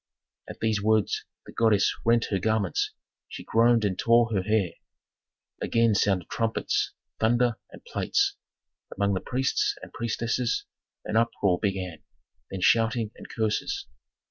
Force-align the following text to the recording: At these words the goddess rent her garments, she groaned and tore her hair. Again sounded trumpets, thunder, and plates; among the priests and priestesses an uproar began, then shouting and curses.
At 0.49 0.59
these 0.61 0.81
words 0.81 1.25
the 1.45 1.51
goddess 1.51 1.93
rent 2.03 2.25
her 2.31 2.39
garments, 2.39 2.91
she 3.29 3.43
groaned 3.43 3.85
and 3.85 3.99
tore 3.99 4.33
her 4.33 4.41
hair. 4.41 4.71
Again 5.61 5.93
sounded 5.93 6.27
trumpets, 6.27 6.93
thunder, 7.19 7.59
and 7.69 7.85
plates; 7.85 8.35
among 8.97 9.13
the 9.13 9.19
priests 9.21 9.75
and 9.83 9.93
priestesses 9.93 10.65
an 11.05 11.17
uproar 11.17 11.59
began, 11.61 12.01
then 12.49 12.61
shouting 12.61 13.11
and 13.15 13.29
curses. 13.29 13.85